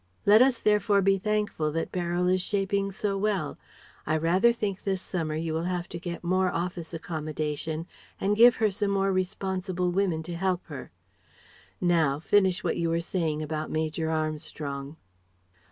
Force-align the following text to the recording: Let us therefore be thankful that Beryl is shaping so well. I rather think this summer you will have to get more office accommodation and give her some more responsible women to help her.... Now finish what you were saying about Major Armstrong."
Let 0.25 0.41
us 0.41 0.59
therefore 0.59 1.03
be 1.03 1.19
thankful 1.19 1.71
that 1.73 1.91
Beryl 1.91 2.27
is 2.27 2.41
shaping 2.41 2.91
so 2.91 3.19
well. 3.19 3.59
I 4.07 4.17
rather 4.17 4.51
think 4.51 4.83
this 4.83 4.99
summer 4.99 5.35
you 5.35 5.53
will 5.53 5.65
have 5.65 5.87
to 5.89 5.99
get 5.99 6.23
more 6.23 6.51
office 6.51 6.91
accommodation 6.91 7.85
and 8.19 8.35
give 8.35 8.55
her 8.55 8.71
some 8.71 8.89
more 8.89 9.11
responsible 9.13 9.91
women 9.91 10.23
to 10.23 10.33
help 10.35 10.65
her.... 10.65 10.89
Now 11.79 12.19
finish 12.19 12.63
what 12.63 12.77
you 12.77 12.89
were 12.89 12.99
saying 12.99 13.43
about 13.43 13.69
Major 13.69 14.09
Armstrong." 14.09 14.97